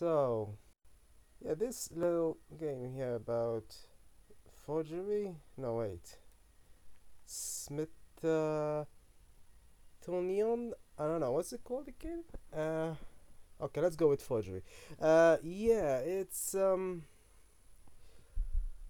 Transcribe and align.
So, 0.00 0.56
yeah, 1.44 1.52
this 1.52 1.90
little 1.94 2.38
game 2.58 2.94
here 2.94 3.16
about 3.16 3.76
forgery. 4.64 5.36
No, 5.58 5.74
wait. 5.74 6.16
Smith. 7.26 7.90
Tonion. 8.22 8.86
I 10.98 11.06
don't 11.06 11.20
know. 11.20 11.32
What's 11.32 11.52
it 11.52 11.62
called 11.62 11.88
again? 11.88 12.24
Uh, 12.50 12.94
okay, 13.60 13.82
let's 13.82 13.94
go 13.94 14.08
with 14.08 14.22
forgery. 14.22 14.62
Uh, 14.98 15.36
yeah, 15.42 15.98
it's 15.98 16.54
um. 16.54 17.02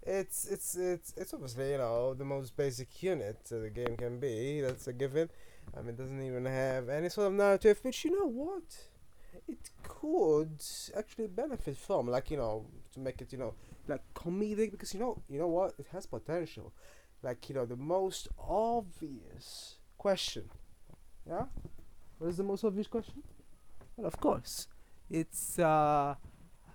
It's 0.07 0.45
it's 0.45 0.77
it's 0.77 1.13
it's 1.17 1.35
obviously 1.35 1.73
you 1.73 1.79
know 1.79 2.15
the 2.15 2.25
most 2.25 2.57
basic 2.57 3.03
unit 3.03 3.45
the 3.51 3.69
game 3.69 3.97
can 3.97 4.21
be. 4.21 4.61
That's 4.61 4.87
a 4.87 4.93
given. 4.93 5.29
I 5.77 5.81
mean, 5.81 5.89
it 5.89 5.99
doesn't 5.99 6.23
even 6.23 6.45
have 6.45 6.89
any 6.89 7.09
sort 7.09 7.27
of 7.27 7.33
narrative. 7.33 7.81
Which 7.83 8.05
you 8.05 8.13
know 8.17 8.27
what, 8.27 8.90
it 9.49 9.71
could 9.83 10.63
actually 10.97 11.27
benefit 11.29 11.77
from. 11.77 12.09
Like 12.09 12.31
you 12.31 12.37
know 12.37 12.67
to 12.93 13.01
make 13.01 13.21
it 13.21 13.33
you 13.33 13.39
know 13.39 13.55
like 13.89 14.03
comedic 14.15 14.71
because 14.71 14.95
you 14.95 15.01
know 15.01 15.23
you 15.29 15.39
know 15.39 15.49
what 15.49 15.75
it 15.79 15.87
has 15.93 16.07
potential. 16.07 16.73
Like 17.23 17.49
you 17.49 17.55
know 17.55 17.67
the 17.67 17.77
most 17.77 18.29
obvious 18.39 19.77
question. 19.99 20.51
Yeah, 21.29 21.45
what 22.19 22.29
is 22.29 22.37
the 22.37 22.45
most 22.45 22.65
obvious 22.65 22.87
question? 22.87 23.23
Well, 23.97 24.07
of 24.07 24.19
course, 24.19 24.67
it's 25.11 25.59
uh, 25.59 26.15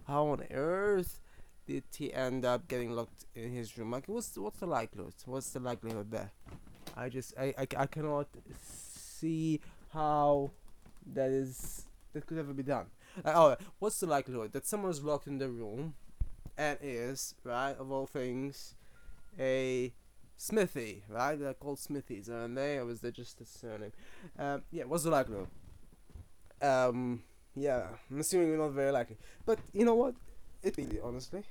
how 0.08 0.28
on 0.28 0.44
earth 0.52 1.20
did 1.66 1.84
he 1.96 2.14
end 2.14 2.46
up 2.46 2.68
getting 2.68 2.92
locked 2.92 3.26
in 3.34 3.52
his 3.52 3.78
room? 3.78 3.92
Like, 3.92 4.08
what's 4.08 4.38
what's 4.38 4.60
the 4.60 4.68
likelihood? 4.68 5.14
What's 5.26 5.50
the 5.50 5.60
likelihood 5.60 6.12
there? 6.12 6.32
I 6.96 7.10
just 7.10 7.34
I, 7.38 7.54
I, 7.58 7.68
I 7.78 7.86
cannot 7.88 8.28
see 8.62 9.60
how 9.92 10.52
that 11.14 11.30
is 11.30 11.86
that 12.16 12.26
could 12.26 12.38
ever 12.38 12.54
be 12.54 12.64
done. 12.64 12.88
Oh, 13.24 13.56
what's 13.80 14.00
the 14.00 14.08
likelihood 14.08 14.54
that 14.54 14.66
someone's 14.66 15.04
locked 15.04 15.28
in 15.28 15.38
the 15.38 15.50
room 15.50 15.94
and 16.58 16.80
is 16.82 17.36
right 17.44 17.76
of 17.78 17.92
all 17.92 18.08
things 18.08 18.76
a 19.38 19.94
smithy, 20.38 21.04
right? 21.10 21.38
They're 21.38 21.54
called 21.54 21.78
smithies, 21.78 22.30
aren't 22.30 22.56
they? 22.56 22.78
Or 22.78 22.86
was 22.86 23.02
they 23.02 23.12
just 23.12 23.42
a 23.42 23.46
surname? 23.46 23.92
Um, 24.40 24.64
yeah, 24.72 24.86
what's 24.86 25.04
the 25.04 25.10
likelihood? 25.10 25.48
Um, 26.62 27.22
yeah, 27.54 27.88
I'm 28.10 28.20
assuming 28.22 28.50
we're 28.50 28.64
not 28.66 28.72
very 28.72 28.92
likely, 28.92 29.18
but 29.46 29.60
you 29.74 29.84
know 29.84 29.96
what? 29.96 30.16
It 30.64 30.78
really, 30.78 31.00
honestly, 31.02 31.44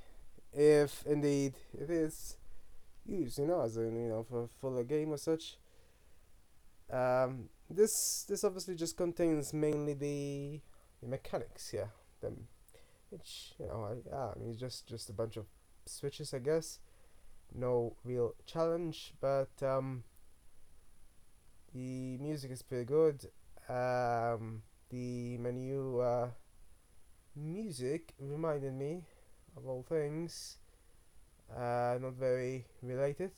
if 0.51 1.03
indeed 1.05 1.53
it 1.79 1.89
is 1.91 2.37
used, 3.05 3.37
you 3.37 3.45
know, 3.45 3.61
as 3.61 3.77
a 3.77 3.81
you 3.81 4.09
know 4.09 4.25
for 4.27 4.49
for 4.59 4.79
a 4.79 4.83
game 4.83 5.11
or 5.11 5.17
such. 5.17 5.57
Um, 6.91 7.49
this 7.69 8.25
this 8.29 8.43
obviously 8.43 8.75
just 8.75 8.95
contains 8.95 9.53
mainly 9.53 9.93
the, 9.93 10.61
the 11.01 11.07
mechanics, 11.07 11.71
yeah. 11.73 11.87
Them, 12.21 12.47
which 13.09 13.53
you 13.59 13.67
know, 13.67 13.89
I, 13.89 14.09
yeah, 14.09 14.31
I 14.35 14.39
mean, 14.39 14.51
it's 14.51 14.59
just 14.59 14.87
just 14.87 15.09
a 15.09 15.13
bunch 15.13 15.37
of 15.37 15.45
switches, 15.85 16.33
I 16.33 16.39
guess. 16.39 16.79
No 17.53 17.95
real 18.03 18.35
challenge, 18.45 19.13
but 19.21 19.51
um, 19.61 20.03
the 21.73 22.17
music 22.17 22.51
is 22.51 22.61
pretty 22.61 22.85
good. 22.85 23.27
Um, 23.69 24.63
the 24.89 25.37
menu 25.37 25.99
uh, 25.99 26.29
music 27.35 28.13
reminded 28.19 28.73
me 28.73 29.03
of 29.57 29.67
all 29.67 29.83
things, 29.83 30.57
uh, 31.55 31.97
not 32.01 32.13
very 32.13 32.65
related 32.81 33.31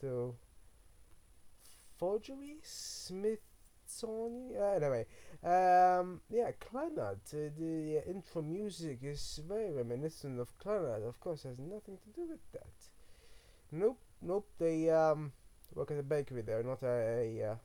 to 0.00 0.34
forgery, 2.04 2.56
Smithsonian. 2.62 4.52
Uh, 4.60 4.76
anyway, 4.76 5.06
um, 5.42 6.20
yeah, 6.30 6.50
Clannad. 6.60 7.20
Uh, 7.32 7.48
the 7.58 8.02
uh, 8.04 8.10
intro 8.10 8.42
music 8.42 8.98
is 9.02 9.40
very 9.48 9.72
reminiscent 9.72 10.38
of 10.38 10.48
Clannad. 10.58 11.06
Of 11.08 11.18
course, 11.18 11.44
has 11.44 11.58
nothing 11.58 11.96
to 11.96 12.10
do 12.14 12.26
with 12.28 12.52
that. 12.52 12.76
Nope, 13.72 13.98
nope. 14.20 14.46
They 14.58 14.90
um 14.90 15.32
work 15.74 15.90
at 15.92 15.98
a 15.98 16.02
bakery 16.02 16.42
there, 16.42 16.62
not 16.62 16.82
a, 16.82 17.40
a 17.40 17.52
uh, 17.52 17.56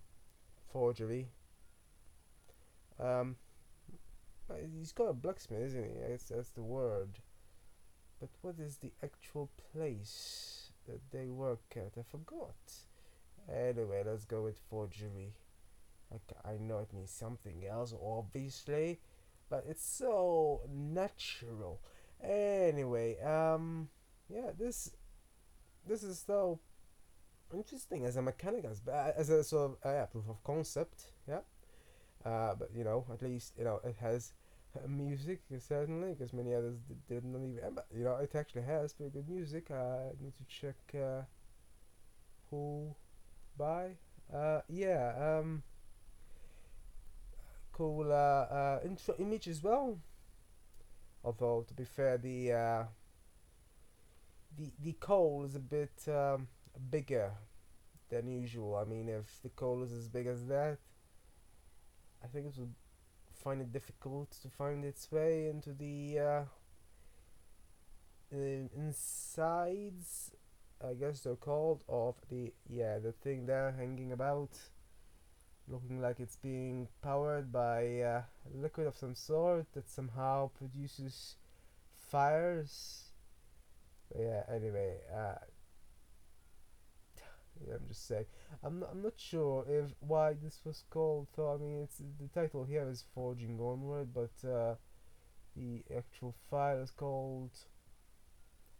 forgery. 0.71 1.27
Um, 2.97 3.35
he's 4.77 4.93
got 4.93 5.09
a 5.09 5.13
blacksmith, 5.13 5.63
isn't 5.63 5.83
he? 5.83 5.91
That's, 6.07 6.29
that's 6.29 6.51
the 6.51 6.63
word. 6.63 7.19
But 8.21 8.29
what 8.41 8.55
is 8.57 8.77
the 8.77 8.91
actual 9.03 9.49
place 9.73 10.71
that 10.87 11.01
they 11.11 11.27
work 11.27 11.75
at? 11.75 11.97
I 11.97 12.03
forgot. 12.09 12.55
Anyway, 13.47 14.03
let's 14.05 14.25
go 14.25 14.43
with 14.43 14.59
forgery. 14.69 15.33
Like, 16.11 16.21
I 16.43 16.57
know 16.57 16.79
it 16.79 16.93
means 16.93 17.11
something 17.11 17.65
else, 17.67 17.93
obviously, 18.03 18.99
but 19.49 19.63
it's 19.67 19.85
so 19.85 20.61
natural. 20.69 21.81
Anyway, 22.21 23.19
um, 23.21 23.89
yeah, 24.27 24.51
this 24.57 24.91
this 25.87 26.03
is 26.03 26.19
so 26.25 26.59
interesting 27.53 28.05
as 28.05 28.17
a 28.17 28.21
mechanic, 28.21 28.65
as 28.65 28.81
as 28.87 29.29
a 29.29 29.43
sort 29.43 29.71
of 29.71 29.77
uh, 29.85 29.93
yeah, 29.93 30.05
proof 30.05 30.25
of 30.29 30.43
concept. 30.43 31.11
Yeah, 31.27 31.41
uh, 32.25 32.55
but 32.55 32.69
you 32.75 32.83
know, 32.83 33.05
at 33.11 33.21
least 33.21 33.53
you 33.57 33.63
know 33.63 33.79
it 33.83 33.95
has 34.01 34.33
music 34.87 35.41
certainly 35.59 36.13
because 36.13 36.31
many 36.31 36.53
others 36.53 36.77
did, 36.87 37.07
did 37.07 37.25
not 37.25 37.41
even 37.41 37.73
but 37.73 37.87
you 37.95 38.03
know 38.03 38.15
it 38.17 38.35
actually 38.35 38.61
has 38.61 38.93
pretty 38.93 39.11
good 39.11 39.27
music 39.27 39.71
i 39.71 40.11
need 40.21 40.33
to 40.37 40.43
check 40.47 40.75
uh, 40.95 41.23
who 42.49 42.93
by. 43.59 43.97
Uh, 44.33 44.61
yeah 44.69 45.13
um 45.19 45.63
cool 47.73 48.11
uh, 48.11 48.45
uh, 48.59 48.79
intro 48.85 49.15
image 49.19 49.47
as 49.47 49.61
well. 49.63 49.99
Although 51.23 51.65
to 51.67 51.73
be 51.73 51.83
fair 51.83 52.17
the 52.17 52.51
uh, 52.51 52.83
the 54.57 54.71
the 54.81 54.93
coal 54.93 55.45
is 55.45 55.55
a 55.55 55.59
bit 55.59 56.07
um, 56.07 56.47
bigger 56.89 57.31
than 58.09 58.27
usual. 58.27 58.75
I 58.75 58.85
mean 58.85 59.09
if 59.09 59.41
the 59.43 59.49
coal 59.49 59.83
is 59.83 59.91
as 59.91 60.07
big 60.07 60.27
as 60.27 60.45
that 60.47 60.79
i 62.23 62.27
think 62.27 62.47
it 62.47 62.57
would 62.57 62.73
find 63.43 63.61
it 63.61 63.71
difficult 63.71 64.29
to 64.41 64.49
find 64.49 64.83
its 64.83 65.11
way 65.11 65.47
into 65.47 65.73
the 65.73 66.19
uh, 66.19 66.43
insides 68.75 70.31
I 70.81 70.93
guess 70.93 71.21
they're 71.21 71.35
called 71.35 71.83
of 71.89 72.15
the 72.29 72.53
yeah 72.69 72.99
the 72.99 73.11
thing 73.11 73.45
there 73.45 73.73
hanging 73.77 74.11
about 74.13 74.49
looking 75.67 76.01
like 76.01 76.19
it's 76.19 76.37
being 76.37 76.87
powered 77.01 77.51
by 77.51 77.99
uh, 77.99 78.21
liquid 78.55 78.87
of 78.87 78.97
some 78.97 79.13
sort 79.13 79.65
that 79.73 79.89
somehow 79.89 80.49
produces 80.57 81.35
fires 82.09 83.11
but 84.09 84.21
yeah 84.21 84.43
anyway 84.53 84.95
uh, 85.13 85.35
yeah, 87.67 87.75
I'm 87.75 87.87
just 87.87 88.07
saying. 88.07 88.25
I'm 88.63 88.79
not, 88.79 88.89
I'm 88.91 89.03
not 89.03 89.13
sure 89.17 89.65
if 89.67 89.91
why 89.99 90.33
this 90.33 90.59
was 90.65 90.83
called. 90.89 91.27
So 91.35 91.53
I 91.53 91.57
mean, 91.57 91.83
it's 91.83 92.01
the 92.19 92.27
title 92.33 92.63
here 92.63 92.87
is 92.89 93.03
Forging 93.13 93.59
Onward, 93.59 94.13
but 94.13 94.47
uh, 94.47 94.75
the 95.55 95.83
actual 95.95 96.33
file 96.49 96.81
is 96.81 96.91
called 96.91 97.51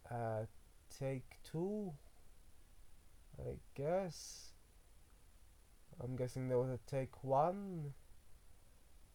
uh, 0.10 0.46
Take 1.00 1.38
Two. 1.50 1.94
I 3.40 3.56
guess. 3.76 4.52
I'm 6.02 6.16
guessing 6.16 6.48
there 6.50 6.58
was 6.58 6.70
a 6.70 6.80
Take 6.88 7.24
One 7.24 7.94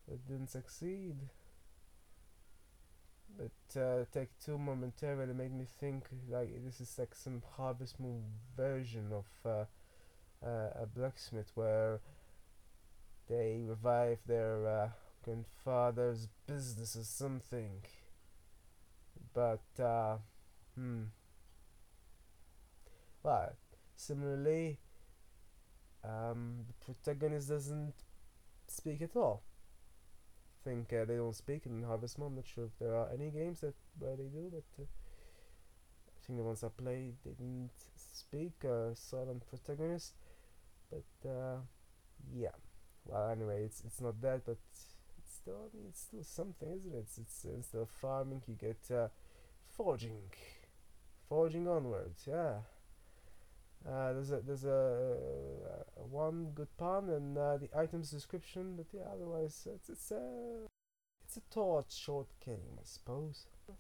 that 0.08 0.26
didn't 0.26 0.50
succeed. 0.50 1.16
But 3.36 3.80
uh, 3.80 4.04
Take 4.12 4.30
Two 4.38 4.58
momentarily 4.58 5.34
made 5.34 5.52
me 5.52 5.66
think 5.80 6.04
like 6.30 6.64
this 6.64 6.80
is 6.80 6.98
like 6.98 7.14
some 7.14 7.42
Harvest 7.56 8.00
Moon 8.00 8.22
version 8.56 9.12
of 9.12 9.26
uh, 9.44 9.64
uh, 10.46 10.70
a 10.82 10.86
blacksmith 10.86 11.50
where 11.54 12.00
they 13.28 13.60
revive 13.62 14.18
their 14.26 14.68
uh, 14.68 14.88
grandfather's 15.24 16.28
business 16.46 16.96
or 16.96 17.04
something. 17.04 17.82
But 19.32 19.82
uh, 19.82 20.18
hmm. 20.76 21.04
Well, 23.24 23.56
similarly, 23.96 24.78
um, 26.04 26.64
the 26.68 26.74
protagonist 26.84 27.48
doesn't 27.48 27.94
speak 28.68 29.02
at 29.02 29.16
all 29.16 29.42
I 30.60 30.68
think 30.70 30.92
uh, 30.92 31.04
they 31.04 31.16
don't 31.16 31.34
speak 31.36 31.66
in 31.66 31.82
Harvest 31.82 32.18
Moon. 32.18 32.28
I'm 32.28 32.36
not 32.36 32.46
sure 32.46 32.64
if 32.64 32.78
there 32.78 32.94
are 32.96 33.08
any 33.12 33.30
games 33.30 33.60
that 33.60 33.74
where 33.98 34.16
they 34.16 34.24
do, 34.24 34.50
but 34.50 34.82
uh, 34.82 34.86
I 36.06 36.26
think 36.26 36.38
the 36.38 36.44
ones 36.44 36.64
I 36.64 36.68
played 36.68 37.22
didn't 37.22 37.70
speak. 37.96 38.64
Uh, 38.64 38.94
silent 38.94 39.42
protagonist, 39.48 40.14
but 40.90 41.28
uh, 41.28 41.58
yeah. 42.34 42.56
Well, 43.06 43.30
anyway, 43.30 43.64
it's 43.64 43.82
it's 43.86 44.00
not 44.00 44.20
that, 44.22 44.44
but 44.46 44.58
it's 45.18 45.34
still 45.36 45.56
I 45.72 45.76
mean, 45.76 45.86
it's 45.88 46.02
still 46.02 46.24
something, 46.24 46.68
isn't 46.70 46.94
it? 46.94 46.98
It's, 46.98 47.18
it's 47.18 47.44
instead 47.44 47.82
of 47.82 47.90
farming, 47.90 48.42
you 48.48 48.54
get 48.54 48.96
uh, 48.96 49.08
forging, 49.76 50.22
forging 51.28 51.68
onwards. 51.68 52.24
Yeah. 52.26 52.58
Uh, 53.86 54.14
there's 54.14 54.30
a 54.30 54.40
there's 54.40 54.64
a, 54.64 54.70
uh, 54.70 56.02
one 56.10 56.46
good 56.54 56.74
pun 56.78 57.10
and 57.10 57.36
uh, 57.36 57.58
the 57.58 57.68
item's 57.76 58.10
description, 58.10 58.74
but 58.76 58.86
yeah, 58.92 59.02
otherwise 59.12 59.68
it's 59.74 59.90
it's 59.90 60.10
uh, 60.10 60.66
it's 61.22 61.36
a 61.36 61.42
torch 61.50 61.92
short 61.92 62.28
game, 62.44 62.78
I 62.78 62.84
suppose. 62.84 63.46